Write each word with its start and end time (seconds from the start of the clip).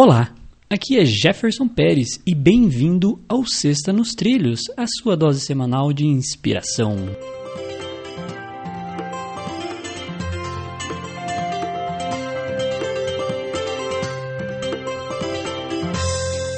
Olá, 0.00 0.32
aqui 0.70 0.96
é 0.96 1.04
Jefferson 1.04 1.66
Pérez 1.66 2.20
e 2.24 2.32
bem-vindo 2.32 3.20
ao 3.28 3.44
Sexta 3.44 3.92
nos 3.92 4.14
Trilhos, 4.14 4.60
a 4.76 4.86
sua 4.86 5.16
dose 5.16 5.40
semanal 5.40 5.92
de 5.92 6.06
inspiração. 6.06 6.94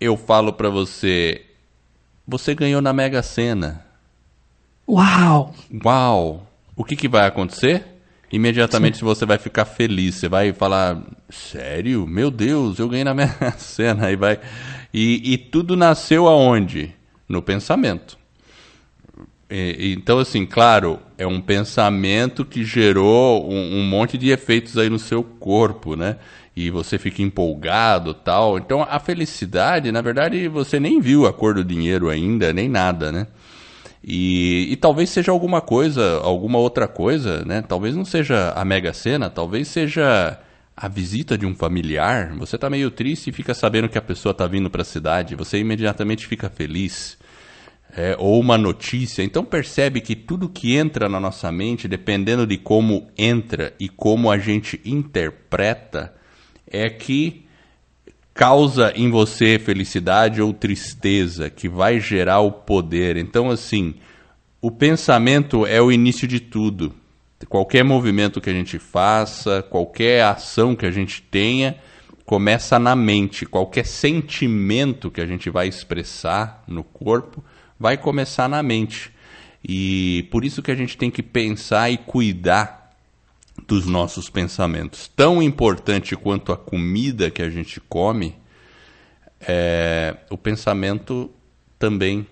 eu 0.00 0.16
falo 0.16 0.52
para 0.52 0.70
você, 0.70 1.44
você 2.24 2.54
ganhou 2.54 2.80
na 2.80 2.92
Mega 2.92 3.20
Sena. 3.20 3.84
Uau! 4.88 5.52
Uau! 5.84 6.46
O 6.76 6.84
que, 6.84 6.94
que 6.94 7.08
vai 7.08 7.26
acontecer? 7.26 7.84
Imediatamente 8.30 8.98
Sim. 8.98 9.04
você 9.04 9.26
vai 9.26 9.38
ficar 9.38 9.64
feliz, 9.64 10.14
você 10.14 10.28
vai 10.28 10.52
falar, 10.52 11.02
sério? 11.28 12.06
Meu 12.06 12.30
Deus, 12.30 12.78
eu 12.78 12.88
ganhei 12.88 13.02
na 13.02 13.12
Mega 13.12 13.50
Sena. 13.58 14.08
E, 14.12 14.14
vai... 14.14 14.38
e, 14.94 15.32
e 15.32 15.36
tudo 15.36 15.76
nasceu 15.76 16.28
aonde? 16.28 16.96
No 17.28 17.42
pensamento. 17.42 18.18
E, 19.50 19.94
então, 19.96 20.18
assim, 20.18 20.44
claro, 20.44 20.98
é 21.16 21.26
um 21.26 21.40
pensamento 21.40 22.44
que 22.44 22.64
gerou 22.64 23.50
um, 23.50 23.78
um, 23.78 23.82
monte 23.82 24.18
de 24.18 24.30
efeitos 24.30 24.76
aí 24.76 24.90
no 24.90 24.98
seu 24.98 25.22
corpo, 25.22 25.96
né? 25.96 26.16
E 26.54 26.70
você 26.70 26.98
fica 26.98 27.22
empolgado 27.22 28.12
tal. 28.12 28.58
Então, 28.58 28.86
a 28.88 28.98
felicidade, 28.98 29.90
na 29.90 30.02
verdade, 30.02 30.48
você 30.48 30.78
nem 30.78 31.00
viu 31.00 31.26
a 31.26 31.32
cor 31.32 31.54
do 31.54 31.64
dinheiro 31.64 32.10
ainda, 32.10 32.52
nem 32.52 32.68
nada, 32.68 33.10
né? 33.10 33.26
E, 34.04 34.68
e 34.70 34.76
talvez 34.76 35.10
seja 35.10 35.32
alguma 35.32 35.60
coisa, 35.60 36.20
alguma 36.22 36.58
outra 36.58 36.86
coisa, 36.86 37.44
né? 37.44 37.62
Talvez 37.66 37.96
não 37.96 38.04
seja 38.04 38.52
a 38.54 38.64
Mega 38.64 38.92
Sena, 38.92 39.30
talvez 39.30 39.68
seja 39.68 40.38
a 40.80 40.86
visita 40.86 41.36
de 41.36 41.44
um 41.44 41.56
familiar. 41.56 42.32
Você 42.36 42.54
está 42.54 42.70
meio 42.70 42.88
triste 42.88 43.30
e 43.30 43.32
fica 43.32 43.52
sabendo 43.52 43.88
que 43.88 43.98
a 43.98 44.02
pessoa 44.02 44.30
está 44.30 44.46
vindo 44.46 44.70
para 44.70 44.82
a 44.82 44.84
cidade. 44.84 45.34
Você 45.34 45.58
imediatamente 45.58 46.24
fica 46.24 46.48
feliz 46.48 47.18
é, 47.96 48.14
ou 48.16 48.40
uma 48.40 48.56
notícia. 48.56 49.24
Então 49.24 49.44
percebe 49.44 50.00
que 50.00 50.14
tudo 50.14 50.48
que 50.48 50.76
entra 50.76 51.08
na 51.08 51.18
nossa 51.18 51.50
mente, 51.50 51.88
dependendo 51.88 52.46
de 52.46 52.56
como 52.56 53.08
entra 53.18 53.74
e 53.80 53.88
como 53.88 54.30
a 54.30 54.38
gente 54.38 54.80
interpreta, 54.84 56.14
é 56.64 56.88
que 56.88 57.44
causa 58.32 58.92
em 58.94 59.10
você 59.10 59.58
felicidade 59.58 60.40
ou 60.40 60.52
tristeza, 60.52 61.50
que 61.50 61.68
vai 61.68 61.98
gerar 61.98 62.38
o 62.38 62.52
poder. 62.52 63.16
Então, 63.16 63.50
assim, 63.50 63.96
o 64.60 64.70
pensamento 64.70 65.66
é 65.66 65.82
o 65.82 65.90
início 65.90 66.28
de 66.28 66.38
tudo. 66.38 66.94
Qualquer 67.46 67.84
movimento 67.84 68.40
que 68.40 68.50
a 68.50 68.52
gente 68.52 68.78
faça, 68.78 69.62
qualquer 69.62 70.24
ação 70.24 70.74
que 70.74 70.84
a 70.84 70.90
gente 70.90 71.22
tenha, 71.22 71.76
começa 72.24 72.78
na 72.78 72.96
mente. 72.96 73.46
Qualquer 73.46 73.86
sentimento 73.86 75.10
que 75.10 75.20
a 75.20 75.26
gente 75.26 75.48
vai 75.48 75.68
expressar 75.68 76.64
no 76.66 76.82
corpo 76.82 77.44
vai 77.78 77.96
começar 77.96 78.48
na 78.48 78.62
mente. 78.62 79.12
E 79.66 80.26
por 80.30 80.44
isso 80.44 80.62
que 80.62 80.70
a 80.70 80.74
gente 80.74 80.96
tem 80.96 81.10
que 81.10 81.22
pensar 81.22 81.90
e 81.90 81.96
cuidar 81.96 82.96
dos 83.66 83.86
nossos 83.86 84.28
pensamentos. 84.28 85.08
Tão 85.08 85.42
importante 85.42 86.16
quanto 86.16 86.52
a 86.52 86.56
comida 86.56 87.30
que 87.30 87.42
a 87.42 87.50
gente 87.50 87.80
come, 87.80 88.36
é, 89.40 90.16
o 90.30 90.36
pensamento 90.36 91.30
também 91.78 92.26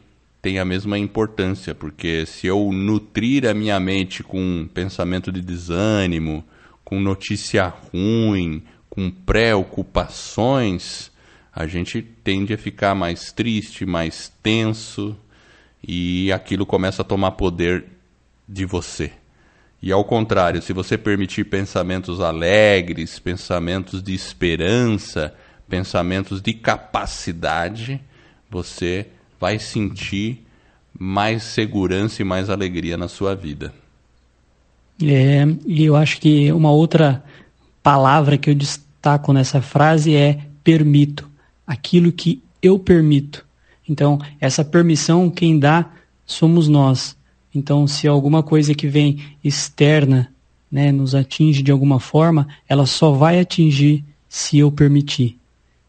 tem 0.46 0.60
a 0.60 0.64
mesma 0.64 0.96
importância, 0.96 1.74
porque 1.74 2.24
se 2.24 2.46
eu 2.46 2.70
nutrir 2.70 3.48
a 3.48 3.52
minha 3.52 3.80
mente 3.80 4.22
com 4.22 4.68
pensamento 4.72 5.32
de 5.32 5.40
desânimo, 5.40 6.44
com 6.84 7.00
notícia 7.00 7.66
ruim, 7.66 8.62
com 8.88 9.10
preocupações, 9.10 11.10
a 11.52 11.66
gente 11.66 12.00
tende 12.00 12.54
a 12.54 12.58
ficar 12.58 12.94
mais 12.94 13.32
triste, 13.32 13.84
mais 13.84 14.32
tenso, 14.40 15.16
e 15.82 16.30
aquilo 16.30 16.64
começa 16.64 17.02
a 17.02 17.04
tomar 17.04 17.32
poder 17.32 17.84
de 18.48 18.64
você. 18.64 19.10
E 19.82 19.90
ao 19.90 20.04
contrário, 20.04 20.62
se 20.62 20.72
você 20.72 20.96
permitir 20.96 21.46
pensamentos 21.46 22.20
alegres, 22.20 23.18
pensamentos 23.18 24.00
de 24.00 24.14
esperança, 24.14 25.34
pensamentos 25.68 26.40
de 26.40 26.52
capacidade, 26.52 28.00
você 28.48 29.08
vai 29.40 29.58
sentir 29.58 30.44
mais 30.98 31.42
segurança 31.42 32.22
e 32.22 32.24
mais 32.24 32.48
alegria 32.48 32.96
na 32.96 33.08
sua 33.08 33.34
vida. 33.34 33.72
É, 35.02 35.44
e 35.66 35.84
eu 35.84 35.94
acho 35.94 36.20
que 36.20 36.50
uma 36.52 36.70
outra 36.70 37.22
palavra 37.82 38.38
que 38.38 38.48
eu 38.48 38.54
destaco 38.54 39.32
nessa 39.32 39.60
frase 39.60 40.14
é 40.14 40.40
permito. 40.64 41.28
Aquilo 41.66 42.10
que 42.10 42.42
eu 42.62 42.78
permito. 42.78 43.44
Então, 43.88 44.18
essa 44.40 44.64
permissão 44.64 45.30
quem 45.30 45.58
dá 45.58 45.90
somos 46.24 46.66
nós. 46.66 47.16
Então, 47.54 47.86
se 47.86 48.08
alguma 48.08 48.42
coisa 48.42 48.74
que 48.74 48.88
vem 48.88 49.24
externa 49.42 50.32
né, 50.70 50.90
nos 50.90 51.14
atinge 51.14 51.62
de 51.62 51.70
alguma 51.70 52.00
forma, 52.00 52.48
ela 52.68 52.86
só 52.86 53.12
vai 53.12 53.38
atingir 53.38 54.04
se 54.28 54.58
eu 54.58 54.70
permitir. 54.70 55.38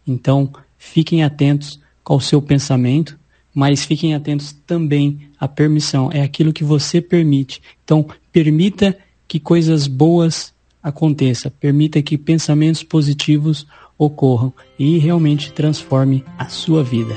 Então, 0.06 0.52
fiquem 0.78 1.24
atentos 1.24 1.80
ao 2.06 2.20
seu 2.20 2.42
pensamento, 2.42 3.20
mas 3.58 3.84
fiquem 3.84 4.14
atentos 4.14 4.56
também 4.68 5.22
à 5.40 5.48
permissão. 5.48 6.12
É 6.14 6.22
aquilo 6.22 6.54
que 6.54 6.64
você 6.64 7.02
permite. 7.02 7.60
Então, 7.84 8.06
permita 8.32 8.96
que 9.28 9.40
coisas 9.40 9.88
boas 9.88 10.54
aconteçam, 10.84 11.52
permita 11.60 12.00
que 12.04 12.20
pensamentos 12.20 12.84
positivos 12.84 13.66
ocorram 13.98 14.54
e 14.78 15.00
realmente 15.00 15.52
transforme 15.52 16.24
a 16.38 16.48
sua 16.50 16.84
vida. 16.84 17.16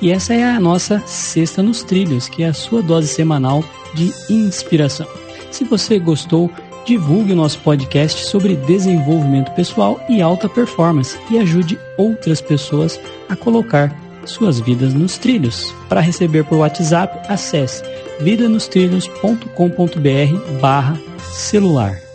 E 0.00 0.12
essa 0.12 0.32
é 0.32 0.44
a 0.44 0.60
nossa 0.60 1.00
Sexta 1.08 1.60
nos 1.60 1.82
Trilhos, 1.82 2.28
que 2.28 2.44
é 2.44 2.46
a 2.46 2.54
sua 2.54 2.84
dose 2.84 3.08
semanal 3.08 3.64
de 3.92 4.12
inspiração. 4.32 5.08
Se 5.50 5.64
você 5.64 5.98
gostou, 5.98 6.48
Divulgue 6.86 7.34
o 7.34 7.36
nosso 7.36 7.58
podcast 7.60 8.24
sobre 8.24 8.56
desenvolvimento 8.56 9.52
pessoal 9.52 10.00
e 10.08 10.22
alta 10.22 10.48
performance 10.48 11.16
e 11.30 11.38
ajude 11.38 11.78
outras 11.96 12.40
pessoas 12.40 12.98
a 13.28 13.36
colocar 13.36 13.94
suas 14.30 14.60
vidas 14.60 14.94
nos 14.94 15.18
trilhos. 15.18 15.74
Para 15.88 16.00
receber 16.00 16.44
por 16.44 16.58
WhatsApp, 16.58 17.26
acesse 17.28 17.82
vidanostrilhos.com.br 18.20 20.60
barra 20.60 20.96
celular. 21.32 22.09